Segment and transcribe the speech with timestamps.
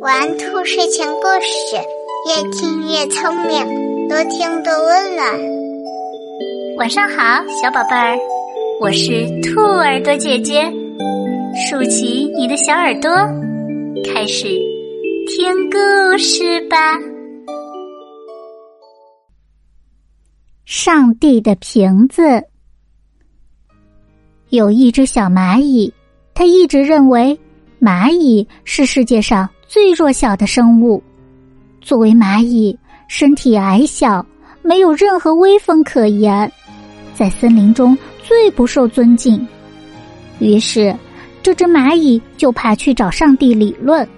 [0.00, 1.76] 玩兔睡前故事，
[2.28, 5.26] 越听越聪明，多听多温暖。
[6.76, 8.18] 晚上好，小宝贝儿，
[8.82, 10.70] 我是兔耳朵姐姐，
[11.66, 13.10] 竖起你的小耳朵，
[14.04, 14.48] 开始
[15.28, 16.76] 听故事吧。
[20.66, 22.22] 上帝的瓶子，
[24.50, 25.90] 有一只小蚂蚁，
[26.34, 27.38] 它一直认为。
[27.84, 31.02] 蚂蚁是世界上最弱小的生物。
[31.82, 32.74] 作为蚂蚁，
[33.08, 34.24] 身体矮小，
[34.62, 36.50] 没有任何威风可言，
[37.12, 39.46] 在森林中最不受尊敬。
[40.38, 40.96] 于是，
[41.42, 44.08] 这只蚂蚁就爬去找上帝理论。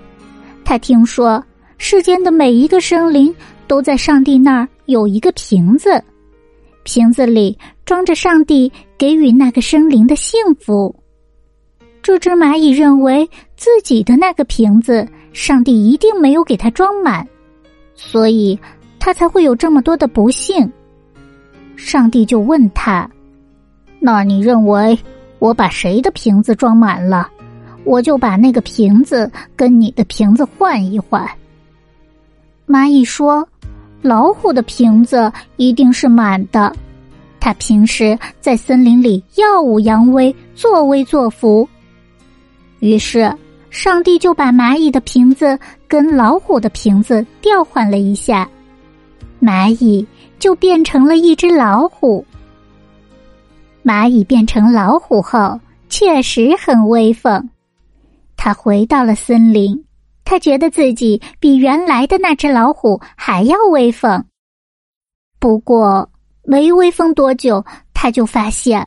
[0.64, 1.44] 他听说
[1.76, 3.34] 世间的每一个生灵
[3.66, 6.00] 都在上帝那儿有一个瓶子，
[6.84, 10.94] 瓶子里装着上帝给予那个生灵的幸福。
[12.06, 17.26] 这只蚂蚁认为自己的那个瓶子，上帝一定没有给它装满，
[17.96, 18.56] 所以
[19.00, 20.70] 它才会有这么多的不幸。
[21.74, 23.10] 上帝就问他
[23.98, 24.96] ：“那你认为
[25.40, 27.28] 我把谁的瓶子装满了，
[27.82, 31.28] 我就把那个瓶子跟你的瓶子换一换？”
[32.68, 33.44] 蚂蚁说
[34.00, 36.72] ：“老虎的瓶子一定是满的，
[37.40, 41.68] 它平时在森林里耀武扬威，作威作福。”
[42.80, 43.34] 于是，
[43.70, 48.48] 上帝就把蚂蚁的瓶子跟老虎的瓶子调换了一下，
[49.40, 50.06] 蚂蚁
[50.38, 52.24] 就变成了一只老虎。
[53.82, 57.48] 蚂蚁变成老虎后，确实很威风。
[58.36, 59.84] 他回到了森林，
[60.24, 64.24] 他觉得自己比原来的那只老虎还要威风。
[65.38, 66.08] 不过，
[66.42, 68.86] 没威风多久，他就发现，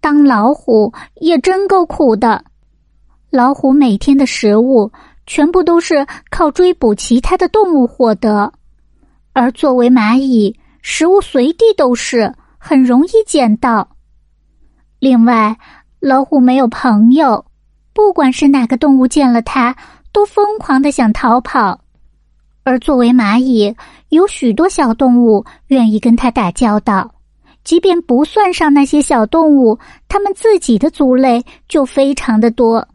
[0.00, 2.44] 当老虎也真够苦的。
[3.32, 4.92] 老虎每天的食物
[5.26, 8.52] 全部都是靠追捕其他的动物获得，
[9.32, 13.88] 而作为蚂蚁，食物随地都是，很容易捡到。
[14.98, 15.56] 另外，
[15.98, 17.46] 老虎没有朋友，
[17.94, 19.74] 不管是哪个动物见了它，
[20.12, 21.78] 都疯狂的想逃跑；
[22.64, 23.74] 而作为蚂蚁，
[24.10, 27.14] 有许多小动物愿意跟它打交道，
[27.64, 32.86] 即便不算上那些小动物，它们自己的族类就非常的多。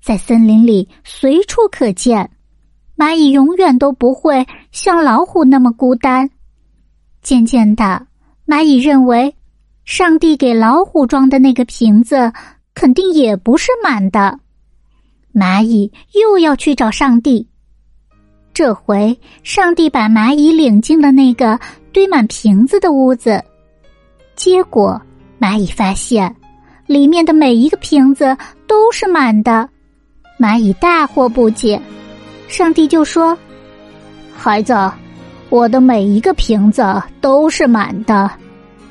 [0.00, 2.30] 在森林里随处可见，
[2.96, 6.28] 蚂蚁永远都不会像老虎那么孤单。
[7.22, 8.06] 渐渐的，
[8.46, 9.34] 蚂蚁认为，
[9.84, 12.32] 上帝给老虎装的那个瓶子
[12.74, 14.40] 肯定也不是满的。
[15.34, 17.46] 蚂蚁又要去找上帝。
[18.54, 21.58] 这回，上帝把蚂蚁领进了那个
[21.92, 23.42] 堆满瓶子的屋子，
[24.34, 25.00] 结果
[25.38, 26.34] 蚂蚁发现，
[26.86, 28.36] 里面的每一个瓶子
[28.66, 29.68] 都是满的。
[30.40, 31.78] 蚂蚁大惑不解，
[32.48, 33.36] 上帝就说
[34.34, 34.72] ：“孩子，
[35.50, 36.82] 我的每一个瓶子
[37.20, 38.30] 都是满的，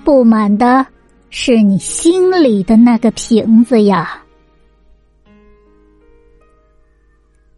[0.03, 0.85] 不满的
[1.31, 4.21] 是你心里的那个瓶子呀。”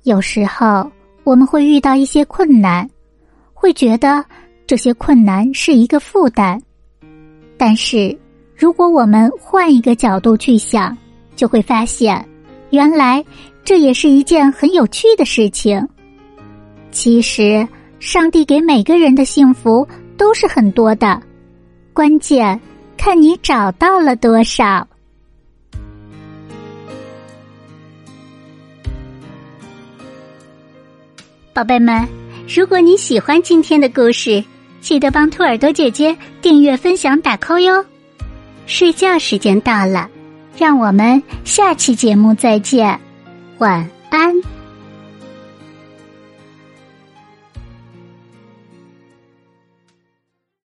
[0.03, 0.89] 有时候
[1.25, 2.89] 我们会遇到一些困难，
[3.53, 4.23] 会觉得
[4.65, 6.61] 这些困难是一个负担，
[7.57, 8.17] 但是
[8.55, 10.97] 如果我们换一个角度去想，
[11.35, 12.25] 就会发现，
[12.71, 13.23] 原来。
[13.63, 15.87] 这也是一件很有趣的事情。
[16.89, 17.65] 其实，
[17.99, 19.87] 上帝给每个人的幸福
[20.17, 21.21] 都是很多的，
[21.93, 22.59] 关键
[22.97, 24.85] 看你找到了多少。
[31.53, 32.07] 宝贝们，
[32.47, 34.43] 如果你喜欢今天的故事，
[34.81, 37.85] 记得帮兔耳朵姐姐订阅、分享、打 call 哟。
[38.65, 40.09] 睡觉时间到了，
[40.57, 42.99] 让我们下期节目再见。
[43.57, 43.87] 晚